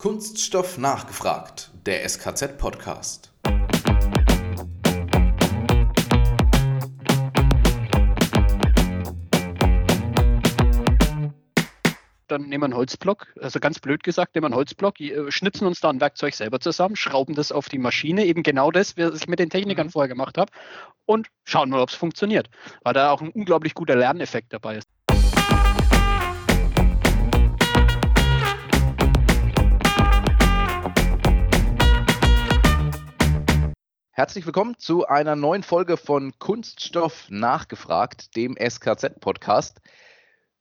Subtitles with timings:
[0.00, 3.32] Kunststoff nachgefragt, der SKZ-Podcast.
[12.28, 15.66] dann nehmen wir einen Holzblock, also ganz blöd gesagt, nehmen wir einen Holzblock, äh, schnitzen
[15.66, 19.22] uns da ein Werkzeug selber zusammen, schrauben das auf die Maschine, eben genau das, was
[19.22, 19.92] ich mit den Technikern mhm.
[19.92, 20.52] vorher gemacht habe,
[21.06, 22.50] und schauen mal, ob es funktioniert.
[22.82, 24.88] Weil da auch ein unglaublich guter Lerneffekt dabei ist.
[34.18, 39.80] Herzlich willkommen zu einer neuen Folge von Kunststoff nachgefragt, dem SKZ-Podcast.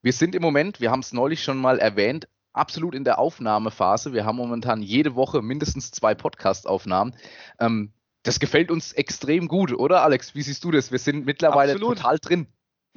[0.03, 4.13] Wir sind im Moment, wir haben es neulich schon mal erwähnt, absolut in der Aufnahmephase.
[4.13, 7.15] Wir haben momentan jede Woche mindestens zwei Podcast-Aufnahmen.
[7.59, 10.35] Ähm, das gefällt uns extrem gut, oder Alex?
[10.35, 10.91] Wie siehst du das?
[10.91, 11.97] Wir sind mittlerweile absolut.
[11.97, 12.47] total drin.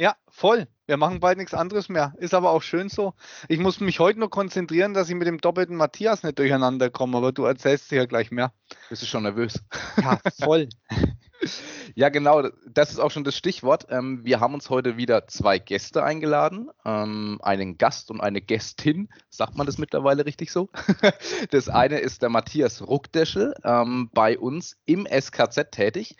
[0.00, 0.66] Ja, voll.
[0.86, 2.14] Wir machen bald nichts anderes mehr.
[2.16, 3.12] Ist aber auch schön so.
[3.48, 7.18] Ich muss mich heute nur konzentrieren, dass ich mit dem doppelten Matthias nicht durcheinander komme,
[7.18, 8.50] aber du erzählst ja gleich mehr.
[8.88, 9.62] Bist du schon nervös?
[9.98, 10.70] Ja, voll.
[11.94, 12.48] ja, genau.
[12.66, 13.88] Das ist auch schon das Stichwort.
[13.91, 16.70] Ähm, wir haben uns heute wieder zwei Gäste eingeladen.
[16.86, 19.10] Ähm, einen Gast und eine Gästin.
[19.28, 20.70] Sagt man das mittlerweile richtig so?
[21.50, 26.16] das eine ist der Matthias Ruckdeschel, ähm, bei uns im SKZ tätig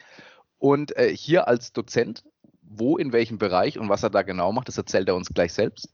[0.59, 2.25] und äh, hier als Dozent
[2.71, 5.53] wo, in welchem Bereich und was er da genau macht, das erzählt er uns gleich
[5.53, 5.93] selbst.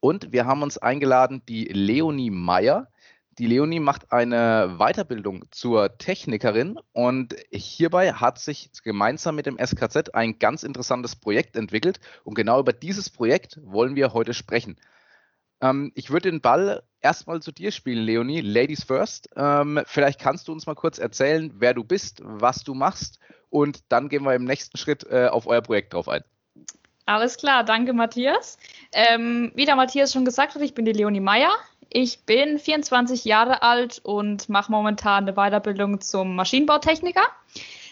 [0.00, 2.88] Und wir haben uns eingeladen, die Leonie Meyer.
[3.38, 10.14] Die Leonie macht eine Weiterbildung zur Technikerin und hierbei hat sich gemeinsam mit dem SKZ
[10.14, 14.76] ein ganz interessantes Projekt entwickelt und genau über dieses Projekt wollen wir heute sprechen.
[15.60, 18.40] Ähm, ich würde den Ball erstmal zu dir spielen, Leonie.
[18.40, 19.28] Ladies first.
[19.36, 23.20] Ähm, vielleicht kannst du uns mal kurz erzählen, wer du bist, was du machst
[23.50, 26.22] und dann gehen wir im nächsten Schritt äh, auf euer Projekt drauf ein.
[27.06, 28.58] Alles klar, danke Matthias.
[28.92, 31.50] Ähm, wie der Matthias schon gesagt hat, ich bin die Leonie Meyer.
[31.90, 37.22] Ich bin 24 Jahre alt und mache momentan eine Weiterbildung zum Maschinenbautechniker.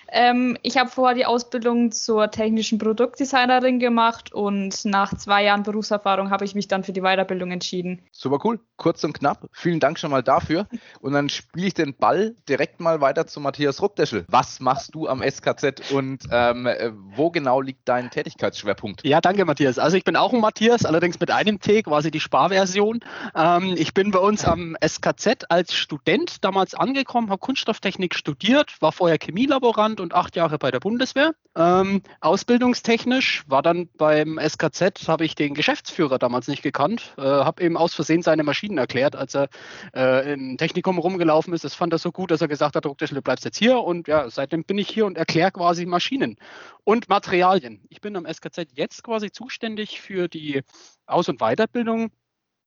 [0.08, 6.30] Ähm, ich habe vorher die Ausbildung zur technischen Produktdesignerin gemacht und nach zwei Jahren Berufserfahrung
[6.30, 8.02] habe ich mich dann für die Weiterbildung entschieden.
[8.12, 9.48] Super cool, kurz und knapp.
[9.52, 10.66] Vielen Dank schon mal dafür.
[11.00, 14.24] Und dann spiele ich den Ball direkt mal weiter zu Matthias Ruckdeschel.
[14.28, 16.68] Was machst du am SKZ und ähm,
[17.14, 19.04] wo genau liegt dein Tätigkeitsschwerpunkt?
[19.04, 19.78] Ja, danke Matthias.
[19.78, 23.00] Also ich bin auch ein Matthias, allerdings mit einem T, quasi die Sparversion.
[23.34, 28.92] Ähm, ich bin bei uns am SKZ als Student damals angekommen, habe Kunststofftechnik studiert, war
[28.92, 31.34] vorher Chemielaborant Ausland und acht Jahre bei der Bundeswehr.
[31.56, 37.62] Ähm, ausbildungstechnisch war dann beim SKZ, habe ich den Geschäftsführer damals nicht gekannt, äh, habe
[37.62, 39.48] eben aus Versehen seine Maschinen erklärt, als er
[39.94, 41.64] äh, im Technikum rumgelaufen ist.
[41.64, 43.08] Das fand er so gut, dass er gesagt hat, Dr.
[43.08, 43.78] du bleibst jetzt hier.
[43.78, 46.36] Und ja, seitdem bin ich hier und erkläre quasi Maschinen
[46.84, 47.80] und Materialien.
[47.88, 50.62] Ich bin am SKZ jetzt quasi zuständig für die
[51.06, 52.10] Aus- und Weiterbildung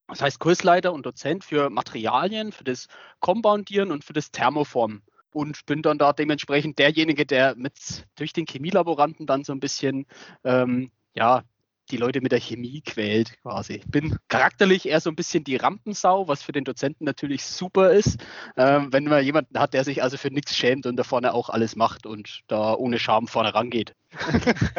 [0.07, 2.87] das heißt Kursleiter und Dozent für Materialien, für das
[3.19, 8.45] Compoundieren und für das Thermoformen und bin dann da dementsprechend derjenige, der mit durch den
[8.45, 10.05] Chemielaboranten dann so ein bisschen
[10.43, 11.43] ähm, ja
[11.91, 13.73] die Leute mit der Chemie quält quasi.
[13.73, 17.91] Ich bin charakterlich eher so ein bisschen die Rampensau, was für den Dozenten natürlich super
[17.91, 18.17] ist,
[18.57, 21.49] ähm, wenn man jemanden hat, der sich also für nichts schämt und da vorne auch
[21.49, 23.95] alles macht und da ohne Scham vorne rangeht.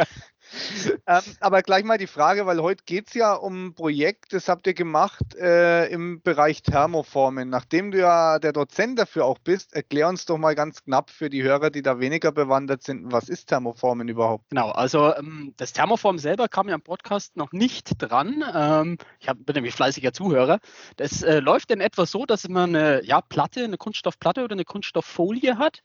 [1.06, 4.49] ähm, aber gleich mal die Frage, weil heute geht es ja um ein Projekt, das
[4.49, 7.49] habt ihr gemacht äh, im Bereich Thermoformen.
[7.49, 11.31] Nachdem du ja der Dozent dafür auch bist, erklär uns doch mal ganz knapp für
[11.31, 14.50] die Hörer, die da weniger bewandert sind, was ist Thermoformen überhaupt?
[14.50, 18.44] Genau, also ähm, das Thermoform selber kam ja im Podcast noch nicht dran.
[18.55, 20.59] Ähm, ich hab, bin nämlich fleißiger Zuhörer.
[20.97, 24.65] Das äh, läuft in etwa so, dass man eine ja, Platte, eine Kunststoffplatte oder eine
[24.65, 25.83] Kunststofffolie hat,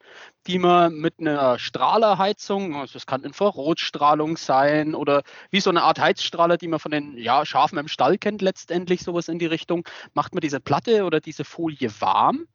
[0.48, 5.84] die man mit einer Strahlerheizung, also es kann Infrarotstrahlung sein, sein oder wie so eine
[5.84, 9.46] Art Heizstrahler, die man von den ja, Schafen im Stall kennt, letztendlich sowas in die
[9.46, 12.48] Richtung, macht man diese Platte oder diese Folie warm.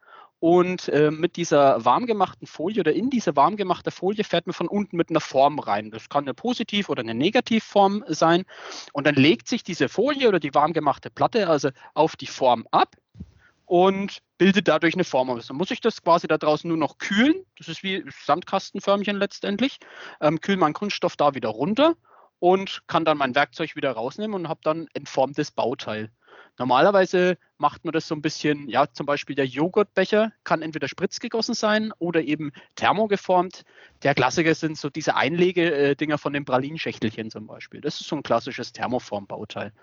[0.43, 4.55] Und äh, mit dieser warm gemachten Folie oder in diese warm gemachte Folie fährt man
[4.55, 5.91] von unten mit einer Form rein.
[5.91, 8.44] Das kann eine Positiv- oder eine Negativform sein.
[8.94, 12.67] Und dann legt sich diese Folie oder die warm gemachte Platte also auf die Form
[12.71, 12.97] ab
[13.67, 15.48] und bildet dadurch eine Form aus.
[15.48, 17.44] Dann muss ich das quasi da draußen nur noch kühlen.
[17.58, 19.78] Das ist wie Sandkastenförmchen letztendlich.
[20.22, 21.94] Ähm, kühle meinen Kunststoff da wieder runter
[22.38, 26.10] und kann dann mein Werkzeug wieder rausnehmen und habe dann entformtes Bauteil.
[26.58, 31.54] Normalerweise macht man das so ein bisschen, ja, zum Beispiel der Joghurtbecher kann entweder spritzgegossen
[31.54, 33.64] sein oder eben thermogeformt.
[34.02, 37.82] Der Klassiker sind so diese Einlegedinger von den Pralinschächtelchen zum Beispiel.
[37.82, 39.75] Das ist so ein klassisches Thermoformbauteil.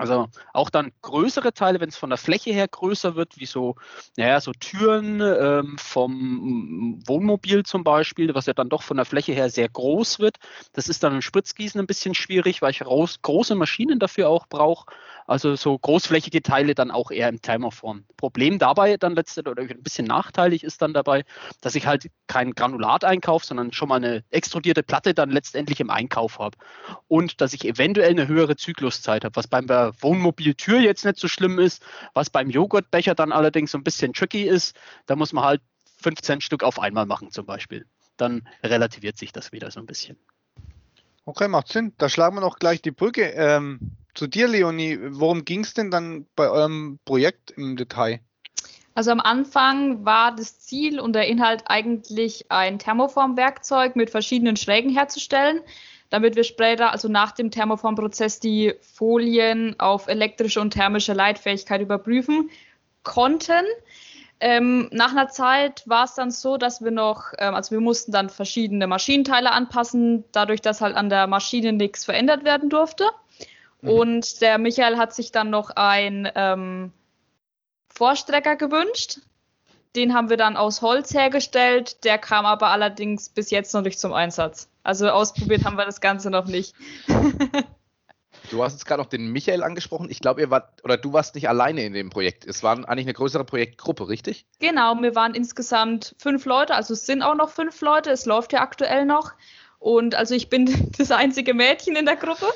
[0.00, 3.76] Also auch dann größere Teile, wenn es von der Fläche her größer wird, wie so,
[4.16, 9.32] naja, so Türen ähm, vom Wohnmobil zum Beispiel, was ja dann doch von der Fläche
[9.32, 10.38] her sehr groß wird.
[10.72, 14.46] Das ist dann im Spritzgießen ein bisschen schwierig, weil ich raus, große Maschinen dafür auch
[14.46, 14.86] brauche.
[15.30, 18.04] Also so großflächige Teile dann auch eher im Thermoform.
[18.16, 21.24] Problem dabei dann letztendlich oder ein bisschen nachteilig ist dann dabei,
[21.60, 25.88] dass ich halt kein Granulat einkaufe, sondern schon mal eine extrudierte Platte dann letztendlich im
[25.88, 26.58] Einkauf habe.
[27.06, 31.60] Und dass ich eventuell eine höhere Zykluszeit habe, was beim Wohnmobiltür jetzt nicht so schlimm
[31.60, 31.80] ist,
[32.12, 34.74] was beim Joghurtbecher dann allerdings so ein bisschen tricky ist,
[35.06, 35.62] da muss man halt
[36.02, 37.86] 15 Stück auf einmal machen zum Beispiel.
[38.16, 40.16] Dann relativiert sich das wieder so ein bisschen.
[41.24, 41.92] Okay, macht Sinn.
[41.98, 43.26] Da schlagen wir noch gleich die Brücke.
[43.26, 48.20] Ähm, zu dir, Leonie, worum ging es denn dann bei eurem Projekt im Detail?
[48.94, 54.90] Also am Anfang war das Ziel und der Inhalt eigentlich ein Thermoformwerkzeug mit verschiedenen Schrägen
[54.90, 55.60] herzustellen
[56.10, 62.50] damit wir später, also nach dem Thermoformprozess, die Folien auf elektrische und thermische Leitfähigkeit überprüfen
[63.04, 63.64] konnten.
[64.40, 68.10] Ähm, nach einer Zeit war es dann so, dass wir noch, ähm, also wir mussten
[68.10, 73.04] dann verschiedene Maschinenteile anpassen, dadurch, dass halt an der Maschine nichts verändert werden durfte.
[73.82, 73.90] Mhm.
[73.90, 76.92] Und der Michael hat sich dann noch ein ähm,
[77.88, 79.20] Vorstrecker gewünscht.
[79.96, 82.04] Den haben wir dann aus Holz hergestellt.
[82.04, 84.68] Der kam aber allerdings bis jetzt noch nicht zum Einsatz.
[84.82, 86.74] Also ausprobiert haben wir das Ganze noch nicht.
[88.50, 90.08] Du hast jetzt gerade noch den Michael angesprochen.
[90.10, 92.44] Ich glaube, ihr wart oder du warst nicht alleine in dem Projekt.
[92.46, 94.46] Es war eigentlich eine größere Projektgruppe, richtig?
[94.58, 98.52] Genau, wir waren insgesamt fünf Leute, also es sind auch noch fünf Leute, es läuft
[98.52, 99.32] ja aktuell noch.
[99.78, 102.46] Und also ich bin das einzige Mädchen in der Gruppe.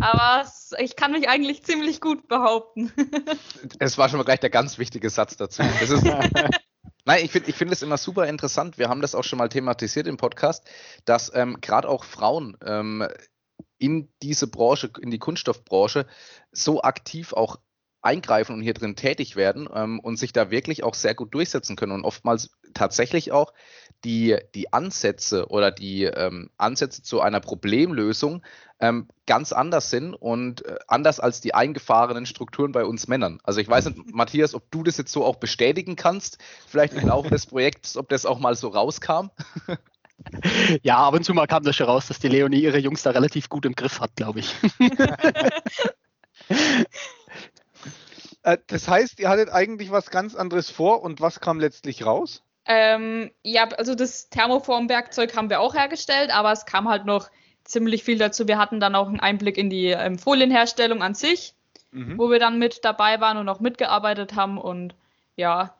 [0.00, 0.46] Aber
[0.78, 2.92] ich kann mich eigentlich ziemlich gut behaupten.
[3.78, 5.62] Es war schon mal gleich der ganz wichtige Satz dazu.
[5.80, 6.04] Das ist,
[7.04, 8.78] Nein, ich finde ich find es immer super interessant.
[8.78, 10.68] Wir haben das auch schon mal thematisiert im Podcast,
[11.04, 13.06] dass ähm, gerade auch Frauen ähm,
[13.78, 16.06] in diese Branche, in die Kunststoffbranche,
[16.52, 17.58] so aktiv auch
[18.02, 21.76] eingreifen und hier drin tätig werden ähm, und sich da wirklich auch sehr gut durchsetzen
[21.76, 23.52] können und oftmals tatsächlich auch
[24.04, 28.44] die, die Ansätze oder die ähm, Ansätze zu einer Problemlösung
[28.80, 33.40] ähm, ganz anders sind und äh, anders als die eingefahrenen Strukturen bei uns Männern.
[33.42, 37.08] Also ich weiß nicht, Matthias, ob du das jetzt so auch bestätigen kannst, vielleicht im
[37.08, 39.30] Laufe des Projekts, ob das auch mal so rauskam.
[40.82, 43.10] Ja, ab und zu mal kam das schon raus, dass die Leonie ihre Jungs da
[43.10, 44.52] relativ gut im Griff hat, glaube ich.
[48.44, 52.42] Äh, das heißt, ihr hattet eigentlich was ganz anderes vor und was kam letztlich raus?
[52.66, 57.30] Ähm, ja, also das Thermoformwerkzeug haben wir auch hergestellt, aber es kam halt noch
[57.68, 58.48] ziemlich viel dazu.
[58.48, 61.54] Wir hatten dann auch einen Einblick in die ähm, Folienherstellung an sich,
[61.92, 62.18] mhm.
[62.18, 64.94] wo wir dann mit dabei waren und auch mitgearbeitet haben und
[65.36, 65.74] ja,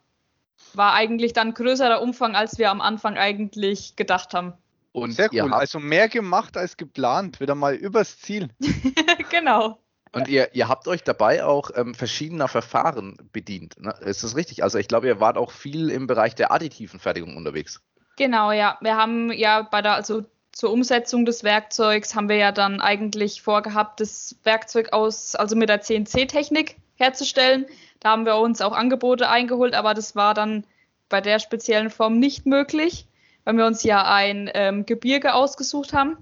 [0.74, 4.52] war eigentlich dann größerer Umfang, als wir am Anfang eigentlich gedacht haben.
[4.92, 8.50] Und Sehr cool, also mehr gemacht als geplant, wieder mal übers Ziel.
[9.30, 9.78] genau.
[10.12, 13.78] Und ihr, ihr habt euch dabei auch ähm, verschiedener Verfahren bedient.
[13.80, 13.94] Ne?
[14.00, 14.62] Ist das richtig?
[14.62, 17.82] Also ich glaube, ihr wart auch viel im Bereich der additiven Fertigung unterwegs.
[18.16, 18.78] Genau, ja.
[18.80, 20.24] Wir haben ja bei der, also
[20.58, 25.68] zur Umsetzung des Werkzeugs haben wir ja dann eigentlich vorgehabt, das Werkzeug aus, also mit
[25.68, 27.66] der CNC-Technik herzustellen.
[28.00, 30.64] Da haben wir uns auch Angebote eingeholt, aber das war dann
[31.08, 33.06] bei der speziellen Form nicht möglich,
[33.44, 36.16] weil wir uns ja ein ähm, Gebirge ausgesucht haben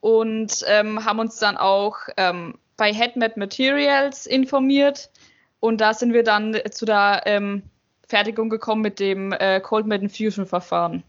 [0.00, 5.10] und ähm, haben uns dann auch ähm, bei HeadMat Materials informiert
[5.60, 7.62] und da sind wir dann zu der ähm,
[8.08, 11.04] Fertigung gekommen mit dem äh, Cold Metal Fusion Verfahren.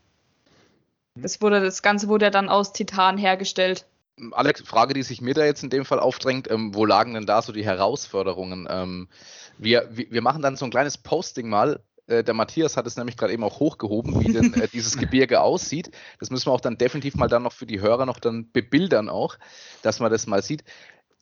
[1.16, 3.86] Das, wurde, das Ganze wurde dann aus Titan hergestellt.
[4.32, 7.26] Alex, Frage, die sich mir da jetzt in dem Fall aufdrängt, ähm, wo lagen denn
[7.26, 8.68] da so die Herausforderungen?
[8.70, 9.10] Ähm,
[9.58, 11.82] wir, wir machen dann so ein kleines Posting mal.
[12.08, 15.42] Äh, der Matthias hat es nämlich gerade eben auch hochgehoben, wie denn äh, dieses Gebirge
[15.42, 15.92] aussieht.
[16.20, 19.10] Das müssen wir auch dann definitiv mal dann noch für die Hörer noch dann bebildern
[19.10, 19.38] auch,
[19.82, 20.64] dass man das mal sieht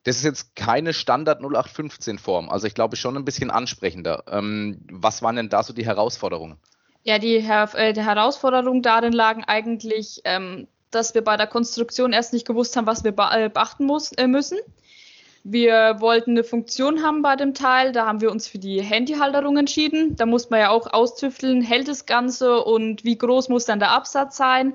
[0.03, 2.49] das ist jetzt keine Standard 0815 Form.
[2.49, 4.23] Also ich glaube schon ein bisschen ansprechender.
[4.27, 6.57] Ähm, was waren denn da so die Herausforderungen?
[7.03, 12.13] Ja, die, Her äh, die Herausforderungen darin lagen eigentlich, ähm, dass wir bei der Konstruktion
[12.13, 14.59] erst nicht gewusst haben, was wir äh, beachten muss, äh, müssen.
[15.43, 19.57] Wir wollten eine Funktion haben bei dem Teil, da haben wir uns für die Handyhalterung
[19.57, 20.15] entschieden.
[20.15, 23.91] Da muss man ja auch austüfteln, hält das Ganze und wie groß muss dann der
[23.91, 24.73] Absatz sein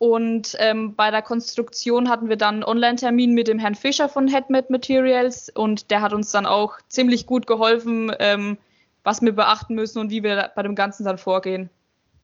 [0.00, 4.28] und ähm, bei der Konstruktion hatten wir dann einen Online-Termin mit dem Herrn Fischer von
[4.28, 8.56] HeadMed Materials und der hat uns dann auch ziemlich gut geholfen, ähm,
[9.04, 11.70] was wir beachten müssen und wie wir bei dem Ganzen dann vorgehen.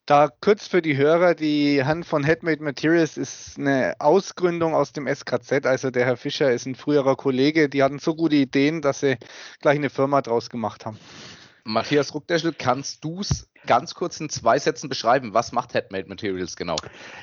[0.06, 5.09] Da kurz für die Hörer, die Hand von Headmade Materials ist eine Ausgründung aus dem
[5.12, 5.66] SKZ.
[5.66, 7.68] Also der Herr Fischer ist ein früherer Kollege.
[7.68, 9.16] Die hatten so gute Ideen, dass sie
[9.61, 10.97] gleich eine Firma draus gemacht haben.
[11.66, 16.56] Matthias Ruckdeschel, kannst du es ganz kurz in zwei Sätzen beschreiben, was macht Headmade Materials
[16.56, 16.76] genau?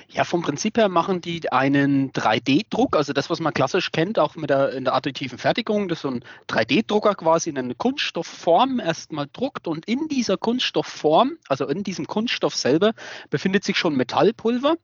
[0.09, 4.35] Ja, vom Prinzip her machen die einen 3D-Druck, also das, was man klassisch kennt, auch
[4.35, 8.79] mit der, in der additiven Fertigung, das ist so ein 3D-Drucker quasi in eine Kunststoffform
[8.79, 12.91] erstmal druckt und in dieser Kunststoffform, also in diesem Kunststoff selber,
[13.29, 14.75] befindet sich schon Metallpulver.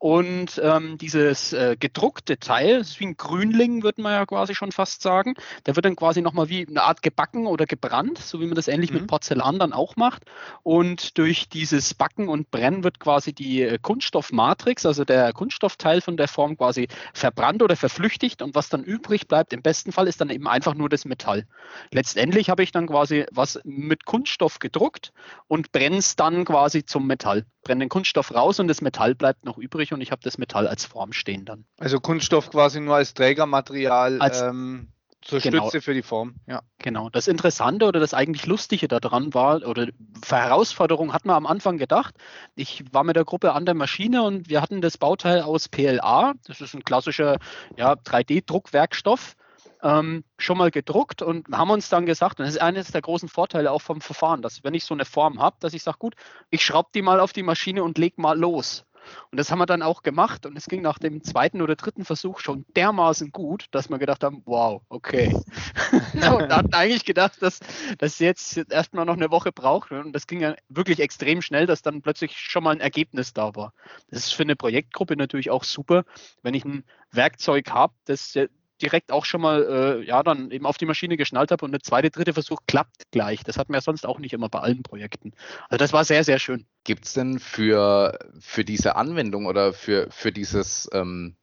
[0.00, 4.54] Und ähm, dieses äh, gedruckte Teil, das ist wie ein Grünling, würde man ja quasi
[4.54, 5.34] schon fast sagen,
[5.66, 8.66] der wird dann quasi nochmal wie eine Art gebacken oder gebrannt, so wie man das
[8.66, 9.00] ähnlich mhm.
[9.00, 10.22] mit Porzellan dann auch macht.
[10.62, 16.16] Und durch dieses Backen und Brennen wird quasi die äh, Kunststoffmatrix, also der Kunststoffteil von
[16.16, 18.40] der Form quasi verbrannt oder verflüchtigt.
[18.40, 21.46] Und was dann übrig bleibt, im besten Fall, ist dann eben einfach nur das Metall.
[21.90, 25.12] Letztendlich habe ich dann quasi was mit Kunststoff gedruckt
[25.46, 29.44] und brenne es dann quasi zum Metall brenne den Kunststoff raus und das Metall bleibt
[29.44, 31.64] noch übrig und ich habe das Metall als Form stehen dann.
[31.78, 34.88] Also Kunststoff quasi nur als Trägermaterial als, ähm,
[35.22, 36.36] zur genau, Stütze für die Form.
[36.46, 36.62] Ja.
[36.78, 37.10] Genau.
[37.10, 39.88] Das Interessante oder das eigentlich Lustige daran war, oder
[40.26, 42.14] Herausforderung hat man am Anfang gedacht.
[42.54, 46.34] Ich war mit der Gruppe an der Maschine und wir hatten das Bauteil aus PLA.
[46.46, 47.36] Das ist ein klassischer
[47.76, 49.36] ja, 3D-Druckwerkstoff
[49.82, 53.28] ähm, schon mal gedruckt und haben uns dann gesagt, und das ist eines der großen
[53.28, 56.14] Vorteile auch vom Verfahren, dass wenn ich so eine Form habe, dass ich sage, gut,
[56.50, 58.84] ich schraube die mal auf die Maschine und leg mal los.
[59.30, 62.04] Und das haben wir dann auch gemacht und es ging nach dem zweiten oder dritten
[62.04, 65.34] Versuch schon dermaßen gut, dass wir gedacht haben, wow, okay.
[66.12, 67.60] und hatten eigentlich gedacht, dass
[67.98, 71.82] das jetzt erstmal noch eine Woche braucht und das ging ja wirklich extrem schnell, dass
[71.82, 73.72] dann plötzlich schon mal ein Ergebnis da war.
[74.10, 76.04] Das ist für eine Projektgruppe natürlich auch super,
[76.42, 78.36] wenn ich ein Werkzeug habe, das
[78.82, 81.82] direkt auch schon mal, äh, ja, dann eben auf die Maschine geschnallt habe und der
[81.82, 83.42] zweite, dritte Versuch klappt gleich.
[83.44, 85.32] Das hatten wir ja sonst auch nicht immer bei allen Projekten.
[85.68, 86.66] Also das war sehr, sehr schön.
[86.84, 91.36] Gibt es denn für, für diese Anwendung oder für, für dieses ähm,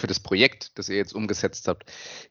[0.00, 1.84] für das Projekt, das ihr jetzt umgesetzt habt,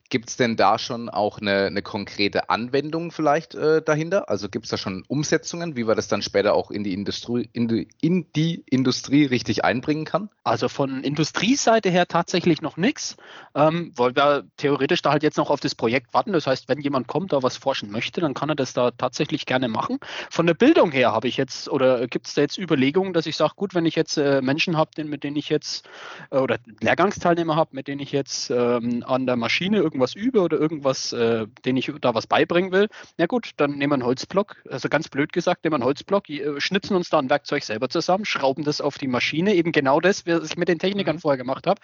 [0.10, 4.30] gibt es denn da schon auch eine, eine konkrete Anwendung vielleicht äh, dahinter?
[4.30, 7.50] Also gibt es da schon Umsetzungen, wie man das dann später auch in die Industrie,
[7.54, 10.30] in die, in die Industrie richtig einbringen kann?
[10.44, 13.18] Also von Industrieseite her tatsächlich noch nichts,
[13.56, 16.34] ähm, weil wir theoretisch da halt jetzt noch auf das Projekt warten.
[16.34, 19.46] Das heißt, wenn jemand kommt, da was forschen möchte, dann kann er das da tatsächlich
[19.46, 20.00] gerne machen.
[20.30, 23.38] Von der Bildung her habe ich jetzt oder gibt es da jetzt Überlegungen, dass ich
[23.38, 25.88] sage, gut, wenn ich jetzt äh, Menschen habe, mit denen ich jetzt
[26.32, 30.42] äh, oder Lehrgangsteilnehmer Teilnehmer habe, mit denen ich jetzt ähm, an der Maschine irgendwas übe
[30.42, 32.88] oder irgendwas, äh, denen ich da was beibringen will,
[33.18, 36.30] na gut, dann nehmen wir einen Holzblock, also ganz blöd gesagt, nehmen wir einen Holzblock,
[36.30, 40.00] äh, schnitzen uns da ein Werkzeug selber zusammen, schrauben das auf die Maschine, eben genau
[40.00, 41.22] das, was ich mit den Technikern mhm.
[41.22, 41.82] vorher gemacht habe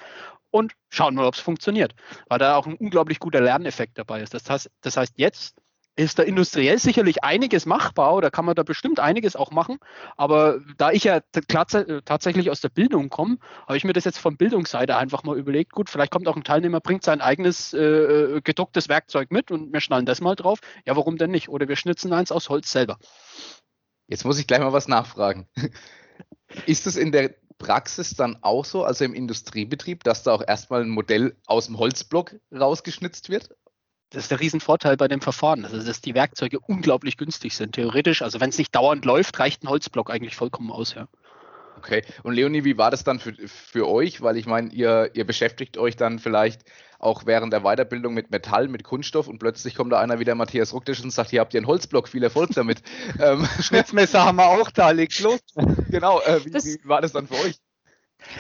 [0.51, 1.94] und schauen mal, ob es funktioniert,
[2.27, 4.34] weil da auch ein unglaublich guter Lerneffekt dabei ist.
[4.34, 5.55] Das heißt, das heißt jetzt
[5.96, 9.78] ist da industriell sicherlich einiges machbar oder kann man da bestimmt einiges auch machen.
[10.18, 14.36] Aber da ich ja tatsächlich aus der Bildung komme, habe ich mir das jetzt von
[14.36, 15.72] Bildungsseite einfach mal überlegt.
[15.72, 19.72] Gut, vielleicht kommt auch ein Teilnehmer, bringt sein eigenes äh, äh gedrucktes Werkzeug mit und
[19.72, 20.60] wir schnallen das mal drauf.
[20.86, 21.48] Ja, warum denn nicht?
[21.50, 22.98] Oder wir schnitzen eins aus Holz selber.
[24.08, 25.48] Jetzt muss ich gleich mal was nachfragen.
[26.66, 30.82] Ist es in der Praxis dann auch so, also im Industriebetrieb, dass da auch erstmal
[30.82, 33.50] ein Modell aus dem Holzblock rausgeschnitzt wird?
[34.16, 37.74] Das ist der Riesenvorteil bei dem Verfahren, also dass die Werkzeuge unglaublich günstig sind.
[37.74, 41.10] Theoretisch, also wenn es nicht dauernd läuft, reicht ein Holzblock eigentlich vollkommen aus, ja.
[41.78, 42.02] Okay.
[42.24, 44.22] Und Leonie, wie war das dann für, für euch?
[44.22, 46.62] Weil ich meine, ihr, ihr beschäftigt euch dann vielleicht
[46.98, 50.36] auch während der Weiterbildung mit Metall, mit Kunststoff und plötzlich kommt da einer wie der
[50.36, 52.84] Matthias Rucktisch und sagt, hier habt ihr einen Holzblock, viel Erfolg damit.
[53.22, 55.42] ähm, Schnitzmesser haben wir auch da, legt los.
[55.90, 57.58] genau, äh, wie, wie war das dann für euch?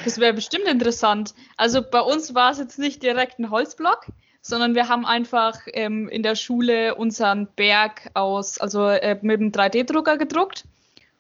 [0.05, 1.35] Das wäre bestimmt interessant.
[1.57, 4.07] Also bei uns war es jetzt nicht direkt ein Holzblock,
[4.45, 9.49] sondern wir haben einfach ähm, in der Schule unseren Berg aus, also äh, mit einem
[9.49, 10.65] 3D-Drucker gedruckt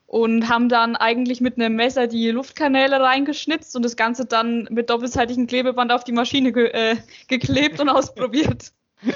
[0.05, 4.91] und haben dann eigentlich mit einem Messer die Luftkanäle reingeschnitzt und das Ganze dann mit
[4.91, 8.71] doppelseitigem Klebeband auf die Maschine ge äh, geklebt und ausprobiert.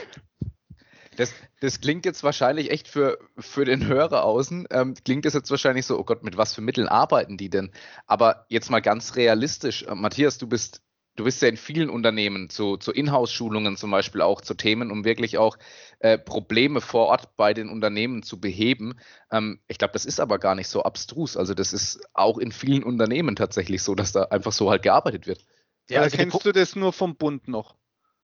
[1.15, 5.51] Das, das, klingt jetzt wahrscheinlich echt für, für den Hörer außen, ähm, klingt das jetzt
[5.51, 7.73] wahrscheinlich so, oh Gott, mit was für Mitteln arbeiten die denn?
[8.07, 10.81] Aber jetzt mal ganz realistisch, äh, Matthias, du bist
[11.19, 15.03] du bist ja in vielen Unternehmen zu, zu Inhouse-Schulungen zum Beispiel auch zu Themen, um
[15.03, 15.57] wirklich auch
[15.99, 18.97] äh, Probleme vor Ort bei den Unternehmen zu beheben.
[19.29, 21.35] Ähm, ich glaube, das ist aber gar nicht so abstrus.
[21.35, 25.27] Also das ist auch in vielen Unternehmen tatsächlich so, dass da einfach so halt gearbeitet
[25.27, 25.45] wird.
[25.89, 27.75] Ja, also kennst du das nur vom Bund noch?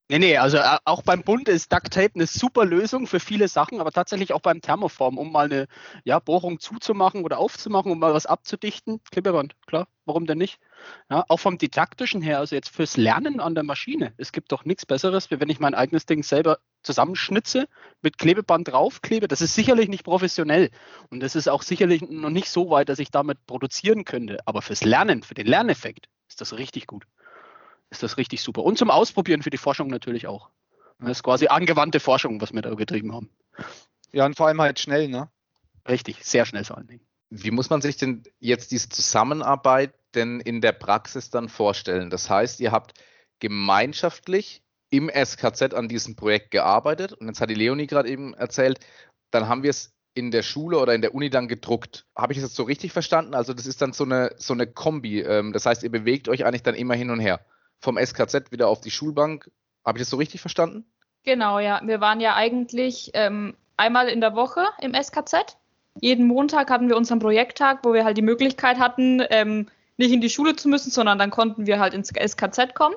[0.08, 3.48] Nee, nee, also äh, auch beim Bund ist Duct Tape eine super Lösung für viele
[3.48, 5.66] Sachen, aber tatsächlich auch beim Thermoform, um mal eine
[6.04, 9.02] ja, Bohrung zuzumachen oder aufzumachen, um mal was abzudichten.
[9.10, 10.60] Klebeband, klar, warum denn nicht?
[11.10, 14.14] Ja, auch vom Didaktischen her, also jetzt fürs Lernen an der Maschine.
[14.18, 17.68] Es gibt doch nichts Besseres, wie wenn ich mein eigenes Ding selber zusammenschnitze,
[18.04, 19.28] mit Klebeband draufklebe.
[19.28, 20.70] Das ist sicherlich nicht professionell
[21.10, 24.38] und das ist auch sicherlich noch nicht so weit, dass ich damit produzieren könnte.
[24.46, 27.08] Aber fürs Lernen, für den Lerneffekt ist das richtig gut
[27.96, 28.64] ist das richtig super.
[28.64, 30.50] Und zum Ausprobieren für die Forschung natürlich auch.
[31.00, 33.30] Das ist quasi angewandte Forschung, was wir da getrieben haben.
[34.12, 35.30] Ja, und vor allem halt schnell, ne?
[35.88, 37.06] Richtig, sehr schnell vor allen Dingen.
[37.30, 42.10] Wie muss man sich denn jetzt diese Zusammenarbeit denn in der Praxis dann vorstellen?
[42.10, 42.94] Das heißt, ihr habt
[43.40, 48.80] gemeinschaftlich im SKZ an diesem Projekt gearbeitet und jetzt hat die Leonie gerade eben erzählt,
[49.32, 52.06] dann haben wir es in der Schule oder in der Uni dann gedruckt.
[52.16, 53.34] Habe ich das jetzt so richtig verstanden?
[53.34, 55.20] Also das ist dann so eine, so eine Kombi.
[55.20, 57.46] Ähm, das heißt, ihr bewegt euch eigentlich dann immer hin und her.
[57.86, 59.50] Vom SKZ wieder auf die Schulbank.
[59.86, 60.86] Habe ich das so richtig verstanden?
[61.24, 61.80] Genau, ja.
[61.84, 65.58] Wir waren ja eigentlich ähm, einmal in der Woche im SKZ.
[66.02, 70.20] Jeden Montag hatten wir unseren Projekttag, wo wir halt die Möglichkeit hatten, ähm, nicht in
[70.20, 72.96] die Schule zu müssen, sondern dann konnten wir halt ins SKZ kommen.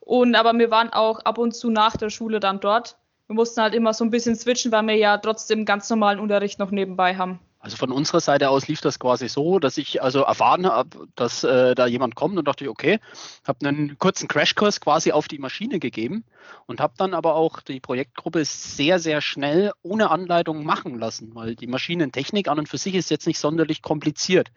[0.00, 2.96] Und aber wir waren auch ab und zu nach der Schule dann dort
[3.30, 6.58] wir mussten halt immer so ein bisschen switchen, weil wir ja trotzdem ganz normalen Unterricht
[6.58, 7.38] noch nebenbei haben.
[7.62, 11.44] Also von unserer Seite aus lief das quasi so, dass ich also erfahren habe, dass
[11.44, 13.00] äh, da jemand kommt und dachte ich, okay,
[13.46, 16.24] habe einen kurzen Crashkurs quasi auf die Maschine gegeben
[16.66, 21.54] und habe dann aber auch die Projektgruppe sehr, sehr schnell ohne Anleitung machen lassen, weil
[21.54, 24.50] die Maschinentechnik an und für sich ist jetzt nicht sonderlich kompliziert.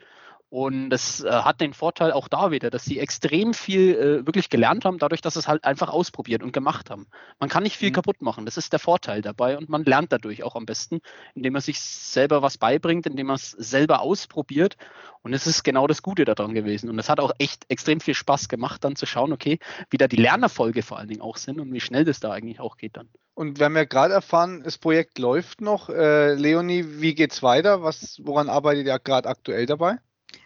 [0.53, 4.51] Und das äh, hat den Vorteil auch da wieder, dass sie extrem viel äh, wirklich
[4.51, 7.07] gelernt haben, dadurch, dass sie es halt einfach ausprobiert und gemacht haben.
[7.39, 7.95] Man kann nicht viel mhm.
[7.95, 10.99] kaputt machen, das ist der Vorteil dabei und man lernt dadurch auch am besten,
[11.33, 14.77] indem man sich selber was beibringt, indem man es selber ausprobiert.
[15.23, 16.87] Und es ist genau das Gute daran gewesen.
[16.91, 19.57] Und es hat auch echt extrem viel Spaß gemacht, dann zu schauen, okay,
[19.89, 22.59] wie da die Lernerfolge vor allen Dingen auch sind und wie schnell das da eigentlich
[22.59, 23.09] auch geht dann.
[23.33, 25.89] Und wir haben ja gerade erfahren, das Projekt läuft noch.
[25.89, 27.81] Äh, Leonie, wie geht's weiter?
[27.81, 29.97] Was, woran arbeitet ihr gerade aktuell dabei?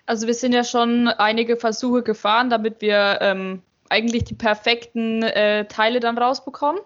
[0.05, 5.65] Also wir sind ja schon einige Versuche gefahren, damit wir ähm, eigentlich die perfekten äh,
[5.65, 6.81] Teile dann rausbekommen.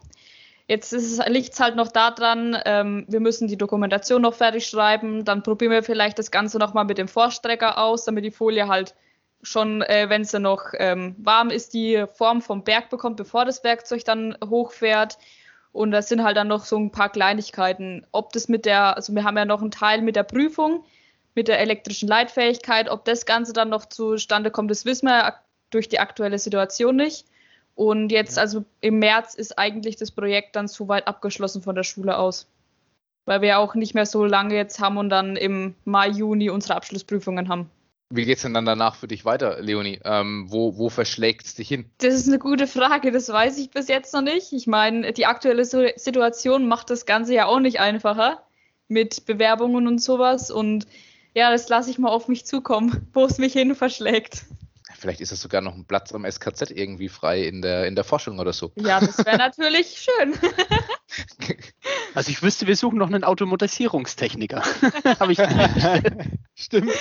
[0.68, 0.94] Jetzt
[1.28, 5.26] liegt es halt noch daran, ähm, wir müssen die Dokumentation noch fertig schreiben.
[5.26, 8.96] Dann probieren wir vielleicht das Ganze nochmal mit dem Vorstrecker aus, damit die Folie halt
[9.44, 13.64] schon, äh, wenn sie noch ähm, warm ist, die Form vom Berg bekommt, bevor das
[13.64, 15.18] Werkzeug dann hochfährt.
[15.74, 18.06] Und das sind halt dann noch so ein paar Kleinigkeiten.
[18.12, 20.86] Ob das mit der, also wir haben ja noch einen Teil mit der Prüfung,
[21.36, 22.90] mit der elektrischen Leitfähigkeit.
[22.90, 25.36] Ob das Ganze dann noch zustande kommt, das wissen wir
[25.70, 27.26] durch die aktuelle Situation nicht.
[27.76, 32.18] Und jetzt, also im März, ist eigentlich das Projekt dann soweit abgeschlossen von der Schule
[32.18, 32.48] aus.
[33.26, 36.76] Weil wir auch nicht mehr so lange jetzt haben und dann im Mai, Juni unsere
[36.76, 37.70] Abschlussprüfungen haben.
[38.14, 40.00] Wie geht es denn dann danach für dich weiter, Leonie?
[40.04, 41.86] Ähm, wo wo verschlägt es dich hin?
[42.00, 44.52] Das ist eine gute Frage, das weiß ich bis jetzt noch nicht.
[44.52, 48.44] Ich meine, die aktuelle Situation macht das Ganze ja auch nicht einfacher
[48.90, 50.52] mit Bewerbungen und sowas.
[50.52, 50.88] Und
[51.34, 54.46] ja, das lasse ich mal auf mich zukommen, wo es mich hin verschlägt.
[54.98, 58.04] Vielleicht ist es sogar noch ein Platz am SKZ irgendwie frei in der, in der
[58.04, 58.72] Forschung oder so.
[58.76, 60.36] Ja, das wäre natürlich schön.
[62.14, 64.64] Also ich wüsste, wir suchen noch einen Automatisierungstechniker.
[65.20, 65.40] Habe ich
[66.56, 66.92] Stimmt.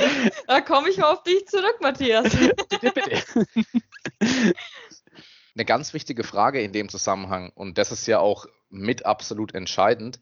[0.49, 2.29] Da komme ich mal auf dich zurück, Matthias.
[2.69, 3.23] bitte, bitte.
[5.55, 10.21] Eine ganz wichtige Frage in dem Zusammenhang, und das ist ja auch mit absolut entscheidend,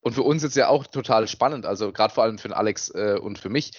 [0.00, 2.90] und für uns ist ja auch total spannend, also gerade vor allem für den Alex
[2.90, 3.72] äh, und für mich.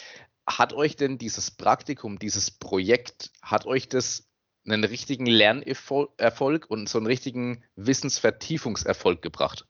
[0.47, 4.27] Hat euch denn dieses Praktikum, dieses Projekt, hat euch das
[4.65, 9.65] einen richtigen Lernerfolg und so einen richtigen Wissensvertiefungserfolg gebracht?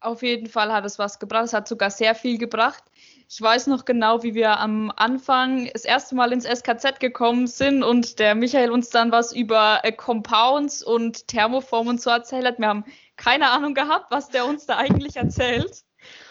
[0.00, 1.46] Auf jeden Fall hat es was gebracht.
[1.46, 2.84] Es hat sogar sehr viel gebracht.
[3.28, 7.82] Ich weiß noch genau, wie wir am Anfang das erste Mal ins SKZ gekommen sind
[7.82, 12.58] und der Michael uns dann was über äh, Compounds und Thermoform und so erzählt hat.
[12.58, 12.84] Wir haben
[13.16, 15.82] keine Ahnung gehabt, was der uns da eigentlich erzählt.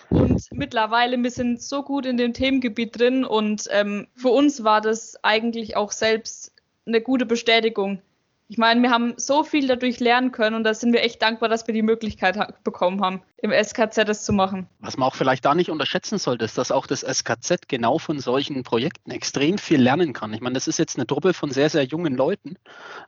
[0.09, 4.81] Und mittlerweile, wir sind so gut in dem Themengebiet drin und ähm, für uns war
[4.81, 6.53] das eigentlich auch selbst
[6.85, 8.01] eine gute Bestätigung.
[8.47, 11.49] Ich meine, wir haben so viel dadurch lernen können und da sind wir echt dankbar,
[11.49, 14.69] dass wir die Möglichkeit bekommen haben, im SKZ das zu machen.
[14.79, 18.19] Was man auch vielleicht da nicht unterschätzen sollte, ist, dass auch das SKZ genau von
[18.19, 20.31] solchen Projekten extrem viel lernen kann.
[20.31, 22.57] Ich meine, das ist jetzt eine Truppe von sehr, sehr jungen Leuten.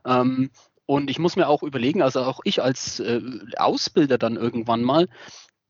[0.06, 0.50] Ähm,
[0.88, 3.22] und ich muss mir auch überlegen, also auch ich als äh,
[3.58, 5.08] Ausbilder dann irgendwann mal,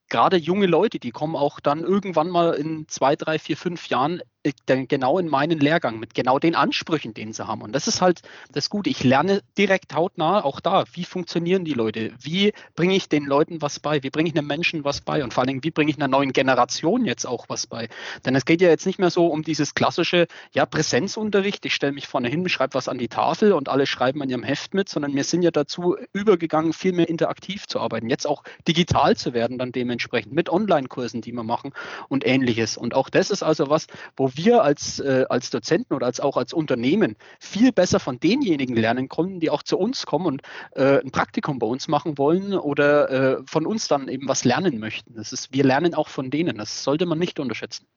[0.10, 4.22] gerade junge Leute, die kommen auch dann irgendwann mal in zwei, drei, vier, fünf Jahren
[4.66, 7.62] genau in meinen Lehrgang mit genau den Ansprüchen, den sie haben.
[7.62, 8.90] Und das ist halt das Gute.
[8.90, 13.62] Ich lerne direkt hautnah auch da, wie funktionieren die Leute, wie bringe ich den Leuten
[13.62, 15.92] was bei, wie bringe ich einem Menschen was bei und vor allen Dingen, wie bringe
[15.92, 17.90] ich einer neuen Generation jetzt auch was bei.
[18.26, 21.94] Denn es geht ja jetzt nicht mehr so um dieses klassische, ja, Präsenzunterricht, ich stelle
[21.94, 24.90] mich vorne hin, schreibe was an die Tafel und alle schreiben an ihrem Heft mit,
[24.90, 29.34] sondern wir sind ja dazu übergegangen, viel mehr interaktiv zu arbeiten, jetzt auch digital zu
[29.34, 31.74] werden dann dementsprechend mit Online-Kursen, die wir machen
[32.10, 32.78] und ähnliches.
[32.78, 36.38] Und auch das ist also was, wo wir als, äh, als Dozenten oder als auch
[36.38, 41.00] als Unternehmen viel besser von denjenigen lernen können, die auch zu uns kommen und äh,
[41.00, 45.15] ein Praktikum bei uns machen wollen oder äh, von uns dann eben was lernen möchten.
[45.15, 46.58] Das ist, wir lernen auch von denen.
[46.58, 47.88] Das sollte man nicht unterschätzen.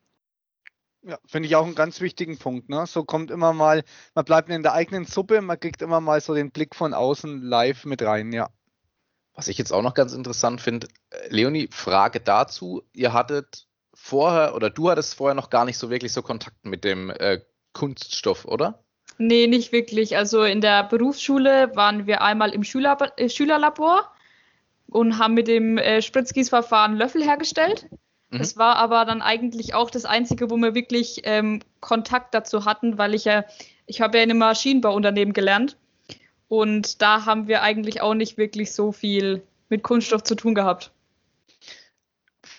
[1.03, 2.69] Ja, finde ich auch einen ganz wichtigen Punkt.
[2.69, 2.85] Ne?
[2.85, 6.35] So kommt immer mal, man bleibt in der eigenen Suppe, man kriegt immer mal so
[6.35, 8.49] den Blick von außen live mit rein, ja.
[9.33, 12.83] Was ich jetzt auch noch ganz interessant finde, äh, Leonie, Frage dazu.
[12.93, 16.83] Ihr hattet vorher oder du hattest vorher noch gar nicht so wirklich so Kontakt mit
[16.83, 17.41] dem äh,
[17.73, 18.83] Kunststoff, oder?
[19.17, 20.17] Nee, nicht wirklich.
[20.17, 24.11] Also in der Berufsschule waren wir einmal im Schüler, äh, Schülerlabor
[24.87, 27.87] und haben mit dem äh, Spritzgießverfahren Löffel hergestellt.
[28.29, 28.39] Mhm.
[28.39, 32.97] Das war aber dann eigentlich auch das Einzige, wo wir wirklich ähm, Kontakt dazu hatten,
[32.97, 33.45] weil ich ja,
[33.85, 35.77] ich habe ja in einem Maschinenbauunternehmen gelernt
[36.47, 40.91] und da haben wir eigentlich auch nicht wirklich so viel mit Kunststoff zu tun gehabt.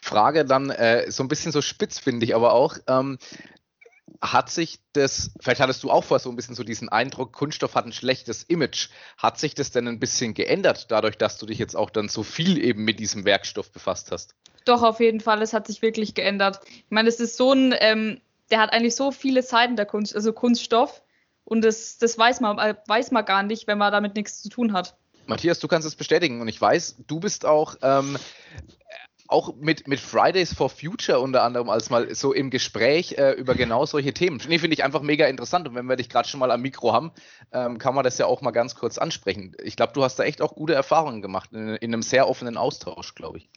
[0.03, 2.77] Frage dann äh, so ein bisschen so spitz, finde ich aber auch.
[2.89, 3.19] Ähm,
[4.21, 7.75] hat sich das, vielleicht hattest du auch vorher so ein bisschen so diesen Eindruck, Kunststoff
[7.75, 8.89] hat ein schlechtes Image.
[9.17, 12.23] Hat sich das denn ein bisschen geändert, dadurch, dass du dich jetzt auch dann so
[12.23, 14.35] viel eben mit diesem Werkstoff befasst hast?
[14.65, 16.61] Doch, auf jeden Fall, es hat sich wirklich geändert.
[16.67, 20.15] Ich meine, es ist so ein, ähm, der hat eigentlich so viele Seiten der Kunst,
[20.15, 21.03] also Kunststoff.
[21.45, 24.49] Und das, das weiß, man, äh, weiß man gar nicht, wenn man damit nichts zu
[24.49, 24.97] tun hat.
[25.27, 28.17] Matthias, du kannst es bestätigen und ich weiß, du bist auch ähm,
[29.33, 33.55] auch mit, mit Fridays for Future unter anderem als mal so im Gespräch äh, über
[33.55, 34.41] genau solche Themen.
[34.49, 35.67] Nee, finde ich einfach mega interessant.
[35.67, 37.13] Und wenn wir dich gerade schon mal am Mikro haben,
[37.53, 39.57] ähm, kann man das ja auch mal ganz kurz ansprechen.
[39.63, 42.57] Ich glaube, du hast da echt auch gute Erfahrungen gemacht in, in einem sehr offenen
[42.57, 43.51] Austausch, glaube ich.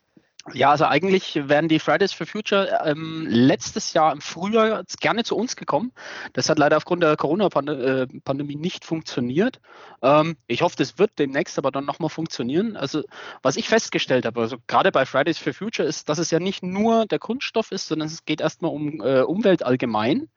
[0.54, 5.36] Ja, also eigentlich wären die Fridays for Future ähm, letztes Jahr im Frühjahr gerne zu
[5.36, 5.92] uns gekommen.
[6.34, 9.60] Das hat leider aufgrund der Corona-Pandemie äh, nicht funktioniert.
[10.04, 12.78] Ähm, ich hoffe, das wird demnächst aber dann nochmal funktionieren.
[12.78, 13.02] Also
[13.42, 16.62] was ich festgestellt habe, also gerade bei Fridays for Future ist, dass es ja nicht
[16.62, 20.30] nur der Kunststoff ist, sondern es geht erstmal um äh, Umwelt allgemein.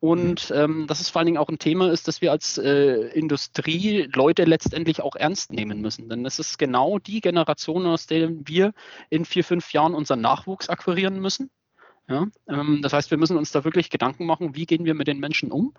[0.00, 3.08] Und ähm, dass es vor allen Dingen auch ein Thema ist, dass wir als äh,
[3.08, 6.08] Industrie Leute letztendlich auch ernst nehmen müssen.
[6.08, 8.74] Denn es ist genau die Generation, aus der wir
[9.10, 11.50] in vier, fünf Jahren unseren Nachwuchs akquirieren müssen.
[12.08, 15.08] Ja, ähm, das heißt, wir müssen uns da wirklich Gedanken machen, wie gehen wir mit
[15.08, 15.74] den Menschen um.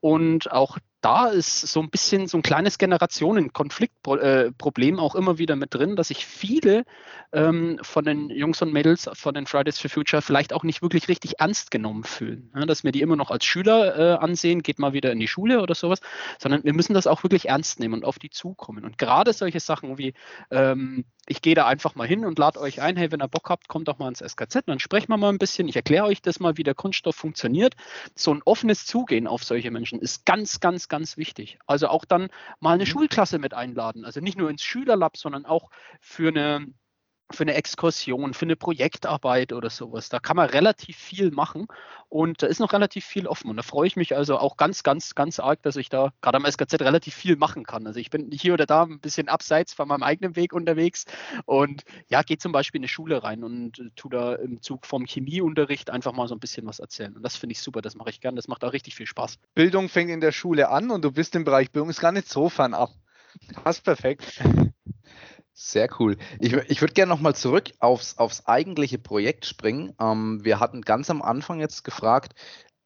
[0.00, 5.54] Und auch da ist so ein bisschen so ein kleines Generationenkonfliktproblem äh, auch immer wieder
[5.54, 6.86] mit drin, dass sich viele
[7.32, 11.08] ähm, von den Jungs und Mädels von den Fridays for Future vielleicht auch nicht wirklich
[11.08, 12.50] richtig ernst genommen fühlen.
[12.54, 15.28] Ja, dass wir die immer noch als Schüler äh, ansehen, geht mal wieder in die
[15.28, 16.00] Schule oder sowas,
[16.38, 18.86] sondern wir müssen das auch wirklich ernst nehmen und auf die zukommen.
[18.86, 20.14] Und gerade solche Sachen wie
[20.50, 23.48] ähm, ich gehe da einfach mal hin und lade euch ein, hey, wenn ihr Bock
[23.48, 25.68] habt, kommt doch mal ins SKZ, dann sprechen wir mal ein bisschen.
[25.68, 27.74] Ich erkläre euch das mal, wie der Kunststoff funktioniert.
[28.14, 31.58] So ein offenes Zugehen auf solche Menschen ist ganz, ganz, ganz wichtig.
[31.66, 32.28] Also auch dann
[32.60, 32.88] mal eine mhm.
[32.88, 34.04] Schulklasse mit einladen.
[34.04, 36.66] Also nicht nur ins Schülerlab, sondern auch für eine
[37.30, 40.08] für eine Exkursion, für eine Projektarbeit oder sowas.
[40.08, 41.66] Da kann man relativ viel machen
[42.08, 43.50] und da ist noch relativ viel offen.
[43.50, 46.36] Und da freue ich mich also auch ganz, ganz, ganz arg, dass ich da gerade
[46.36, 47.86] am SKZ relativ viel machen kann.
[47.86, 51.04] Also ich bin hier oder da ein bisschen abseits von meinem eigenen Weg unterwegs
[51.46, 55.06] und ja, gehe zum Beispiel in eine Schule rein und tu da im Zug vom
[55.06, 57.16] Chemieunterricht einfach mal so ein bisschen was erzählen.
[57.16, 59.38] Und das finde ich super, das mache ich gern, das macht auch richtig viel Spaß.
[59.54, 62.28] Bildung fängt in der Schule an und du bist im Bereich Bildung, ist gar nicht
[62.28, 62.90] so fernab.
[63.62, 64.42] Passt perfekt.
[65.74, 66.16] Sehr cool.
[66.38, 69.92] Ich, ich würde gerne nochmal zurück aufs, aufs eigentliche Projekt springen.
[70.00, 72.36] Ähm, wir hatten ganz am Anfang jetzt gefragt,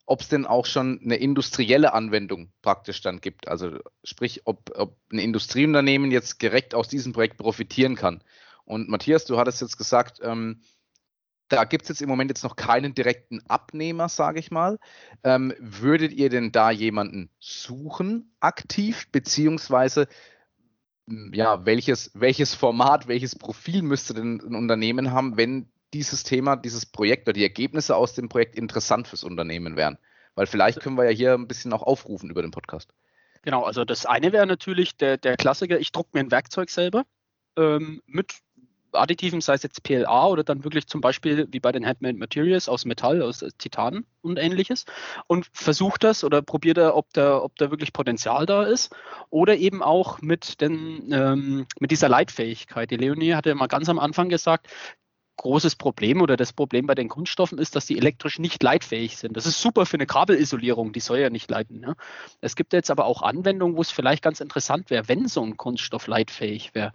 [0.07, 3.47] ob es denn auch schon eine industrielle Anwendung praktisch dann gibt.
[3.47, 8.25] Also sprich, ob, ob ein Industrieunternehmen jetzt direkt aus diesem Projekt profitieren kann.
[8.65, 10.63] Und Matthias, du hattest jetzt gesagt, ähm,
[11.49, 14.79] da gibt es jetzt im Moment jetzt noch keinen direkten Abnehmer, sage ich mal.
[15.25, 20.09] Ähm, würdet ihr denn da jemanden suchen aktiv, beziehungsweise
[21.33, 26.87] ja, welches, welches Format, welches Profil müsste denn ein Unternehmen haben, wenn dieses Thema, dieses
[26.87, 29.99] Projekt oder die Ergebnisse aus dem Projekt interessant fürs Unternehmen wären?
[30.35, 32.93] Weil vielleicht können wir ja hier ein bisschen auch aufrufen über den Podcast.
[33.43, 37.05] Genau, also das eine wäre natürlich der, der Klassiker, ich drucke mir ein Werkzeug selber
[37.57, 38.35] ähm, mit
[38.93, 42.69] Additiven, sei es jetzt PLA oder dann wirklich zum Beispiel wie bei den Handmade Materials
[42.69, 44.85] aus Metall, aus Titan und ähnliches
[45.27, 48.95] und versucht das oder probiert er, ob da, ob da wirklich Potenzial da ist
[49.31, 52.91] oder eben auch mit, den, ähm, mit dieser Leitfähigkeit.
[52.91, 54.69] Die Leonie hatte mal ganz am Anfang gesagt,
[55.39, 59.37] großes Problem oder das Problem bei den Kunststoffen ist, dass die elektrisch nicht leitfähig sind.
[59.37, 61.81] Das ist super für eine Kabelisolierung, die soll ja nicht leiten.
[61.81, 61.97] Ne?
[62.43, 65.57] Es gibt jetzt aber auch Anwendungen, wo es vielleicht ganz interessant wäre, wenn so ein
[65.57, 66.93] Kunststoff leitfähig wäre.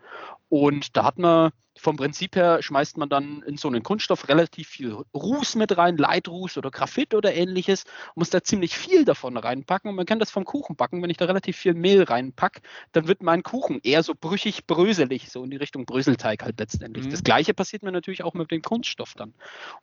[0.49, 4.67] Und da hat man vom Prinzip her schmeißt man dann in so einen Kunststoff relativ
[4.67, 9.89] viel Ruß mit rein, Leitruß oder Graphit oder ähnliches, muss da ziemlich viel davon reinpacken
[9.89, 11.01] und man kann das vom Kuchen backen.
[11.01, 15.29] Wenn ich da relativ viel Mehl reinpacke, dann wird mein Kuchen eher so brüchig, bröselig,
[15.31, 17.05] so in die Richtung Bröselteig halt letztendlich.
[17.05, 17.12] Mhm.
[17.12, 19.33] Das gleiche passiert mir natürlich auch mit dem Kunststoff dann.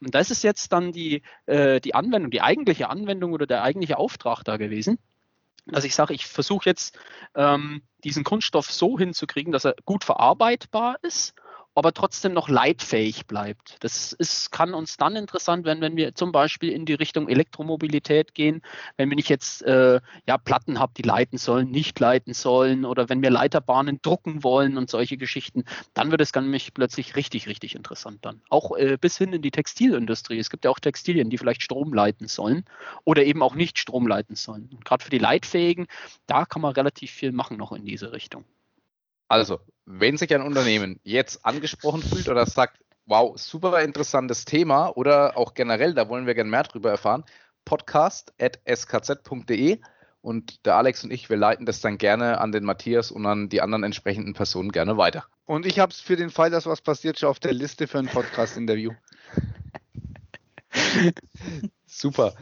[0.00, 3.98] Und das ist jetzt dann die, äh, die Anwendung, die eigentliche Anwendung oder der eigentliche
[3.98, 4.98] Auftrag da gewesen
[5.66, 6.98] dass ich sage, ich versuche jetzt
[7.35, 11.35] ähm, diesen Kunststoff so hinzukriegen, dass er gut verarbeitbar ist
[11.74, 13.76] aber trotzdem noch leitfähig bleibt.
[13.80, 18.35] Das ist, kann uns dann interessant werden, wenn wir zum Beispiel in die Richtung Elektromobilität
[18.35, 18.62] gehen,
[18.96, 23.09] wenn wir nicht jetzt äh, ja, Platten haben, die leiten sollen, nicht leiten sollen oder
[23.09, 27.74] wenn wir Leiterbahnen drucken wollen und solche Geschichten, dann wird es nämlich plötzlich richtig, richtig
[27.74, 28.42] interessant dann.
[28.48, 30.38] Auch äh, bis hin in die Textilindustrie.
[30.38, 32.64] Es gibt ja auch Textilien, die vielleicht Strom leiten sollen
[33.04, 34.78] oder eben auch nicht Strom leiten sollen.
[34.85, 35.87] Gerade für die Leitfähigen,
[36.26, 38.44] da kann man relativ viel machen noch in diese Richtung.
[39.31, 45.37] Also, wenn sich ein Unternehmen jetzt angesprochen fühlt oder sagt, wow, super interessantes Thema oder
[45.37, 47.23] auch generell, da wollen wir gerne mehr drüber erfahren,
[47.64, 49.79] podcast.skz.de
[50.21, 53.49] und der Alex und ich, wir leiten das dann gerne an den Matthias und an
[53.49, 55.27] die anderen entsprechenden Personen gerne weiter.
[55.45, 58.01] Und ich habe es für den Fall, dass was passiert, schon auf der Liste für
[58.01, 58.90] ein Podcast-Interview.
[61.87, 62.35] Super.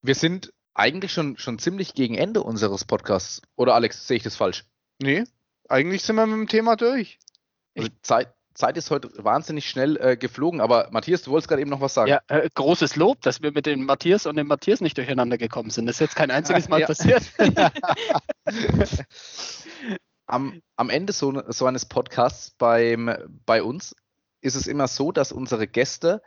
[0.00, 3.42] Wir sind eigentlich schon, schon ziemlich gegen Ende unseres Podcasts.
[3.56, 4.64] Oder Alex, sehe ich das falsch?
[5.02, 5.24] Nee,
[5.70, 7.18] eigentlich sind wir mit dem Thema durch.
[7.76, 11.70] Also Zeit, Zeit ist heute wahnsinnig schnell äh, geflogen, aber Matthias, du wolltest gerade eben
[11.70, 12.10] noch was sagen.
[12.10, 15.70] Ja, äh, großes Lob, dass wir mit dem Matthias und dem Matthias nicht durcheinander gekommen
[15.70, 15.86] sind.
[15.86, 17.22] Das ist jetzt kein einziges Mal passiert.
[20.26, 23.14] am, am Ende so, so eines Podcasts beim,
[23.46, 23.94] bei uns
[24.40, 26.22] ist es immer so, dass unsere Gäste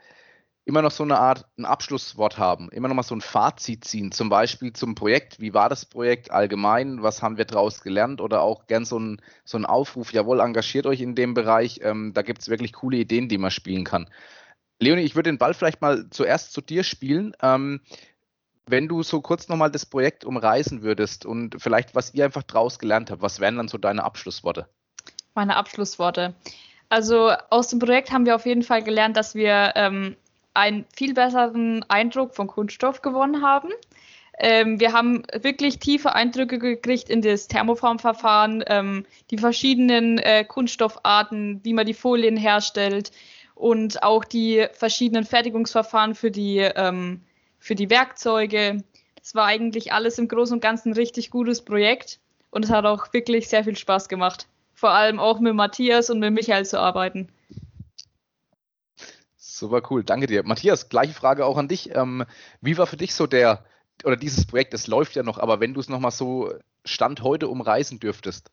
[0.66, 4.12] immer noch so eine Art ein Abschlusswort haben, immer noch mal so ein Fazit ziehen,
[4.12, 8.40] zum Beispiel zum Projekt, wie war das Projekt allgemein, was haben wir daraus gelernt oder
[8.40, 12.22] auch gern so ein, so ein Aufruf, jawohl, engagiert euch in dem Bereich, ähm, da
[12.22, 14.08] gibt es wirklich coole Ideen, die man spielen kann.
[14.80, 17.34] Leonie, ich würde den Ball vielleicht mal zuerst zu dir spielen.
[17.42, 17.80] Ähm,
[18.66, 22.78] wenn du so kurz nochmal das Projekt umreißen würdest und vielleicht, was ihr einfach daraus
[22.78, 24.68] gelernt habt, was wären dann so deine Abschlussworte?
[25.34, 26.34] Meine Abschlussworte.
[26.88, 30.16] Also aus dem Projekt haben wir auf jeden Fall gelernt, dass wir ähm,
[30.54, 33.68] einen viel besseren Eindruck von Kunststoff gewonnen haben.
[34.38, 41.60] Ähm, wir haben wirklich tiefe Eindrücke gekriegt in das Thermoformverfahren, ähm, die verschiedenen äh, Kunststoffarten,
[41.62, 43.12] wie man die Folien herstellt
[43.54, 47.20] und auch die verschiedenen Fertigungsverfahren für die, ähm,
[47.58, 48.82] für die Werkzeuge.
[49.20, 52.18] Das war eigentlich alles im Großen und Ganzen ein richtig gutes Projekt
[52.50, 54.48] und es hat auch wirklich sehr viel Spaß gemacht.
[54.74, 57.28] Vor allem auch mit Matthias und mit Michael zu arbeiten.
[59.56, 60.42] Super cool, danke dir.
[60.42, 61.94] Matthias, gleiche Frage auch an dich.
[61.94, 62.24] Ähm,
[62.60, 63.64] wie war für dich so der,
[64.02, 66.52] oder dieses Projekt, es läuft ja noch, aber wenn du es nochmal so
[66.84, 68.50] Stand heute umreißen dürftest?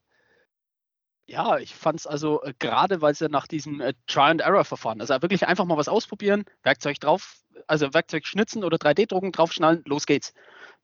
[1.26, 5.20] Ja, ich fand es also äh, gerade, weil es ja nach diesem äh, Try-and-Error-Verfahren, also
[5.24, 10.36] wirklich einfach mal was ausprobieren, Werkzeug drauf, also Werkzeug schnitzen oder 3D-Drucken draufschnallen, los geht's.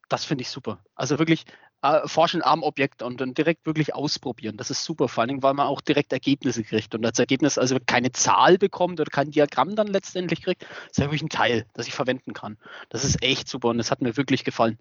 [0.09, 0.83] Das finde ich super.
[0.95, 1.45] Also wirklich
[1.81, 4.57] äh, forschen am Objekt und dann direkt wirklich ausprobieren.
[4.57, 7.77] Das ist super, vor allem, weil man auch direkt Ergebnisse kriegt und als Ergebnis also
[7.85, 11.87] keine Zahl bekommt oder kein Diagramm dann letztendlich kriegt, ist ja wirklich ein Teil, das
[11.87, 12.57] ich verwenden kann.
[12.89, 14.79] Das ist echt super und das hat mir wirklich gefallen.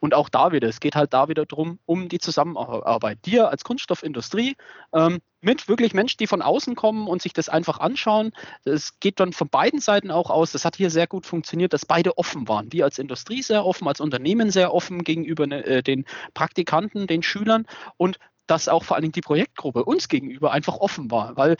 [0.00, 3.24] Und auch da wieder, es geht halt da wieder drum, um die Zusammenarbeit.
[3.24, 4.54] Dir als Kunststoffindustrie
[4.92, 8.32] ähm, mit wirklich Menschen, die von außen kommen und sich das einfach anschauen.
[8.64, 10.52] Es geht dann von beiden Seiten auch aus.
[10.52, 12.72] Das hat hier sehr gut funktioniert, dass beide offen waren.
[12.72, 17.66] Wir als Industrie sehr offen, als Unternehmen sehr offen gegenüber äh, den Praktikanten, den Schülern
[17.96, 21.56] und dass auch vor allen Dingen die Projektgruppe uns gegenüber einfach offen war, weil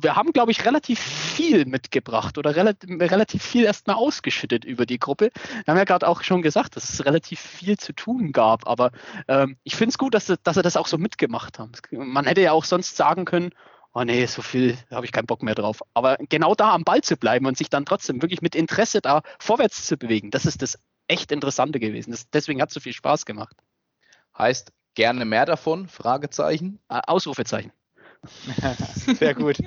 [0.00, 4.98] wir haben, glaube ich, relativ viel mitgebracht oder relativ, relativ viel erstmal ausgeschüttet über die
[4.98, 5.30] Gruppe.
[5.64, 8.90] Wir haben ja gerade auch schon gesagt, dass es relativ viel zu tun gab, aber
[9.28, 11.72] ähm, ich finde es gut, dass, dass sie das auch so mitgemacht haben.
[11.90, 13.50] Man hätte ja auch sonst sagen können,
[13.94, 15.82] oh nee, so viel habe ich keinen Bock mehr drauf.
[15.94, 19.22] Aber genau da am Ball zu bleiben und sich dann trotzdem wirklich mit Interesse da
[19.38, 22.10] vorwärts zu bewegen, das ist das echt Interessante gewesen.
[22.10, 23.56] Das, deswegen hat es so viel Spaß gemacht.
[24.36, 25.88] Heißt, gerne mehr davon?
[25.88, 26.78] Fragezeichen.
[26.88, 27.72] Äh, Ausrufezeichen.
[29.18, 29.58] Sehr gut.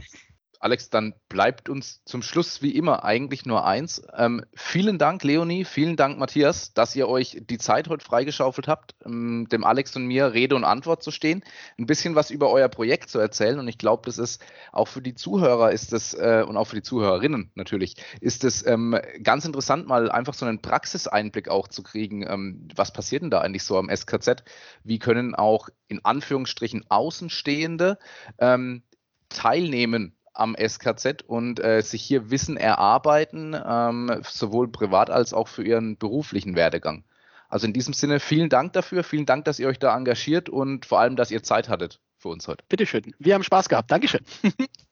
[0.60, 4.02] Alex, dann bleibt uns zum Schluss wie immer eigentlich nur eins.
[4.16, 8.96] Ähm, vielen Dank, Leonie, vielen Dank, Matthias, dass ihr euch die Zeit heute freigeschaufelt habt,
[9.06, 11.44] ähm, dem Alex und mir Rede und Antwort zu stehen,
[11.78, 13.60] ein bisschen was über euer Projekt zu erzählen.
[13.60, 16.76] Und ich glaube, das ist auch für die Zuhörer ist das äh, und auch für
[16.76, 21.84] die Zuhörerinnen natürlich, ist es ähm, ganz interessant, mal einfach so einen Praxiseinblick auch zu
[21.84, 22.26] kriegen.
[22.28, 24.44] Ähm, was passiert denn da eigentlich so am SKZ?
[24.84, 28.00] Wie können auch in Anführungsstrichen Außenstehende
[28.40, 28.84] ähm,
[29.30, 35.64] teilnehmen am SKZ und äh, sich hier Wissen erarbeiten, ähm, sowohl privat als auch für
[35.64, 37.04] ihren beruflichen Werdegang.
[37.50, 40.86] Also in diesem Sinne vielen Dank dafür, vielen Dank, dass ihr euch da engagiert und
[40.86, 42.64] vor allem, dass ihr Zeit hattet für uns heute.
[42.68, 43.16] Bitteschön.
[43.20, 43.92] Wir haben Spaß gehabt.
[43.92, 44.22] Dankeschön.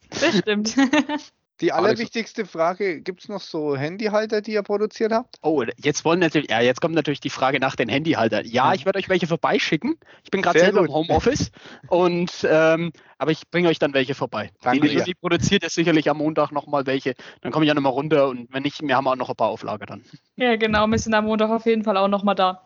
[0.09, 0.75] Bestimmt.
[1.61, 5.37] Die allerwichtigste Frage, gibt es noch so Handyhalter, die ihr produziert habt?
[5.41, 8.45] Oh, jetzt wollen natürlich, ja, jetzt kommt natürlich die Frage nach den Handyhaltern.
[8.45, 9.95] Ja, ich werde euch welche vorbeischicken.
[10.23, 10.89] Ich bin gerade selber gut.
[10.89, 11.51] im Homeoffice
[11.87, 14.51] und ähm, aber ich bringe euch dann welche vorbei.
[14.61, 17.15] Danke, die, die produziert ist sicherlich am Montag nochmal welche.
[17.39, 19.49] Dann komme ich ja nochmal runter und wenn nicht, wir haben auch noch ein paar
[19.49, 20.03] Auflage dann.
[20.35, 22.65] Ja, genau, wir sind am Montag auf jeden Fall auch nochmal da.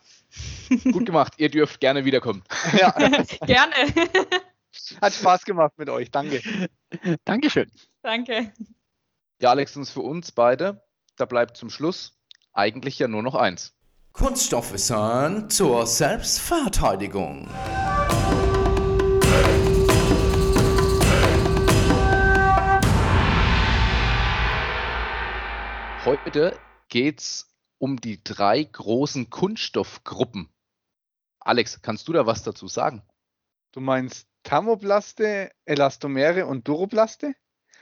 [0.91, 2.43] Gut gemacht, ihr dürft gerne wiederkommen.
[2.79, 2.89] Ja.
[3.45, 3.73] gerne.
[4.99, 6.41] Hat Spaß gemacht mit euch, danke.
[7.25, 7.69] Dankeschön.
[8.01, 8.51] Danke.
[9.41, 12.19] Ja, Alex, und für uns beide, da bleibt zum Schluss
[12.51, 13.73] eigentlich ja nur noch eins.
[14.11, 17.47] Kunststoffwissen zur Selbstverteidigung.
[26.03, 27.47] Heute geht es
[27.77, 30.49] um die drei großen Kunststoffgruppen.
[31.39, 33.03] Alex, kannst du da was dazu sagen?
[33.71, 37.35] Du meinst Thermoplaste, Elastomere und Duroplaste?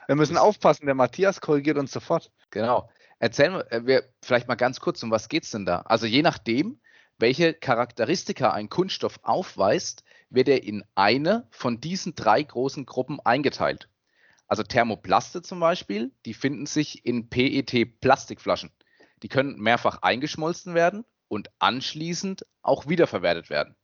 [0.07, 2.31] Wir müssen aufpassen, der Matthias korrigiert uns sofort.
[2.49, 2.89] Genau.
[3.19, 5.81] Erzählen wir, wir vielleicht mal ganz kurz, um was geht es denn da?
[5.81, 6.79] Also je nachdem,
[7.17, 13.89] welche Charakteristika ein Kunststoff aufweist, wird er in eine von diesen drei großen Gruppen eingeteilt.
[14.47, 18.71] Also Thermoplaste zum Beispiel, die finden sich in PET-Plastikflaschen.
[19.23, 23.75] Die können mehrfach eingeschmolzen werden und anschließend auch wiederverwertet werden.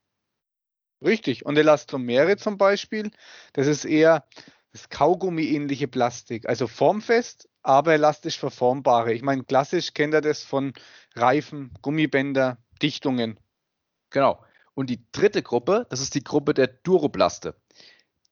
[1.02, 1.46] Richtig.
[1.46, 3.12] Und Elastomere zum Beispiel,
[3.52, 4.26] das ist eher
[4.74, 9.14] das Kaugummi-ähnliche Plastik, also formfest, aber elastisch verformbare.
[9.14, 10.74] Ich meine, klassisch kennt ihr das von
[11.16, 13.40] Reifen, Gummibänder, Dichtungen.
[14.10, 14.44] Genau.
[14.74, 17.56] Und die dritte Gruppe, das ist die Gruppe der Duroplaste.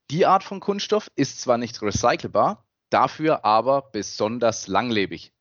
[0.10, 5.32] Die Art von Kunststoff ist zwar nicht recycelbar, dafür aber besonders langlebig.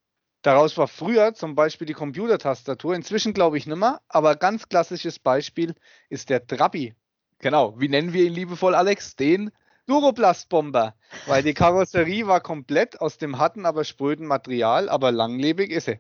[0.42, 5.18] Daraus war früher zum Beispiel die Computertastatur, inzwischen glaube ich nicht mehr, aber ganz klassisches
[5.18, 5.74] Beispiel
[6.10, 6.94] ist der Trabi.
[7.38, 9.16] Genau, wie nennen wir ihn liebevoll, Alex?
[9.16, 9.50] Den
[9.86, 10.94] Duroplastbomber,
[11.26, 15.98] weil die Karosserie war komplett aus dem harten, aber spröden Material, aber langlebig ist sie.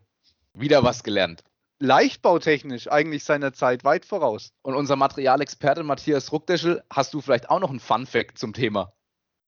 [0.54, 1.42] Wieder was gelernt.
[1.78, 4.52] Leichtbautechnisch eigentlich seiner Zeit weit voraus.
[4.62, 8.92] Und unser Materialexperte Matthias Ruckdeschel, hast du vielleicht auch noch einen Fun-Fact zum Thema?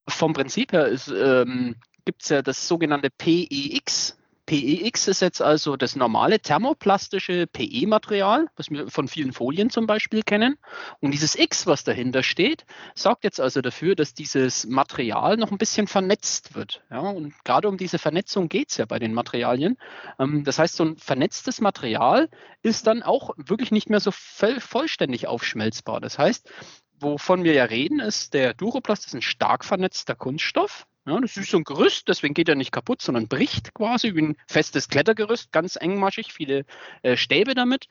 [0.08, 4.16] Vom Prinzip her ähm, gibt es ja das sogenannte PEX,
[4.46, 10.22] PEX ist jetzt also das normale thermoplastische PE-Material, was wir von vielen Folien zum Beispiel
[10.22, 10.56] kennen.
[11.00, 15.58] Und dieses X, was dahinter steht, sorgt jetzt also dafür, dass dieses Material noch ein
[15.58, 16.82] bisschen vernetzt wird.
[16.90, 19.78] Ja, und gerade um diese Vernetzung geht es ja bei den Materialien.
[20.18, 22.28] Ähm, das heißt, so ein vernetztes Material
[22.62, 26.00] ist dann auch wirklich nicht mehr so vollständig aufschmelzbar.
[26.00, 26.50] Das heißt,
[26.98, 30.86] wovon wir ja reden, ist, der Duroplast ist ein stark vernetzter Kunststoff.
[31.04, 34.22] Ja, das ist so ein Gerüst, deswegen geht er nicht kaputt, sondern bricht quasi wie
[34.22, 36.64] ein festes Klettergerüst, ganz engmaschig, viele
[37.02, 37.88] äh, Stäbe damit.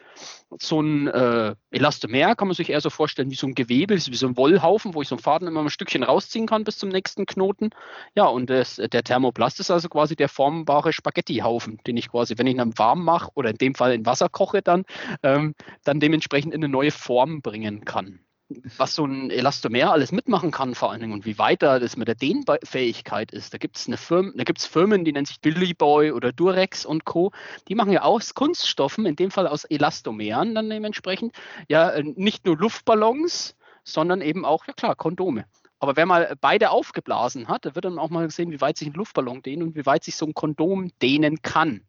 [0.58, 4.16] So ein äh, Elastomer kann man sich eher so vorstellen wie so ein Gewebe, wie
[4.16, 6.88] so ein Wollhaufen, wo ich so einen Faden immer ein Stückchen rausziehen kann bis zum
[6.88, 7.72] nächsten Knoten.
[8.16, 12.48] Ja, und das, der Thermoplast ist also quasi der formbare Spaghettihaufen, den ich quasi, wenn
[12.48, 14.86] ich ihn warm mache oder in dem Fall in Wasser koche, dann,
[15.22, 18.22] ähm, dann dementsprechend in eine neue Form bringen kann
[18.78, 22.08] was so ein Elastomer alles mitmachen kann, vor allen Dingen und wie weiter das mit
[22.08, 23.54] der Dehnfähigkeit ist.
[23.54, 27.32] Da gibt es Firma, Firmen, die nennen sich Billy Boy oder Durex und Co.
[27.68, 31.34] Die machen ja aus Kunststoffen, in dem Fall aus Elastomeren dann dementsprechend,
[31.68, 35.46] ja äh, nicht nur Luftballons, sondern eben auch, ja klar, Kondome.
[35.80, 38.88] Aber wer mal beide aufgeblasen hat, der wird dann auch mal sehen, wie weit sich
[38.88, 41.82] ein Luftballon dehnt und wie weit sich so ein Kondom dehnen kann.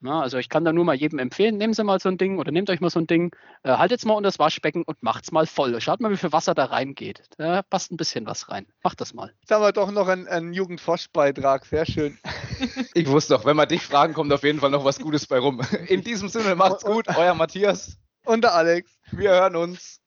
[0.00, 2.38] Na, also ich kann da nur mal jedem empfehlen, nehmen Sie mal so ein Ding
[2.38, 3.34] oder nehmt euch mal so ein Ding,
[3.64, 5.80] äh, haltet es mal unter das Waschbecken und macht es mal voll.
[5.80, 7.22] Schaut mal, wie viel Wasser da reingeht.
[7.36, 8.66] Da passt ein bisschen was rein.
[8.84, 9.32] Macht das mal.
[9.40, 11.66] Jetzt haben wir doch noch einen, einen Jugendforschbeitrag.
[11.66, 12.16] Sehr schön.
[12.94, 15.38] ich wusste doch, wenn wir dich fragen, kommt auf jeden Fall noch was Gutes bei
[15.38, 15.60] rum.
[15.88, 17.06] In diesem Sinne, macht's gut.
[17.08, 17.98] Euer Matthias.
[18.24, 18.98] Und der Alex.
[19.10, 20.00] Wir hören uns.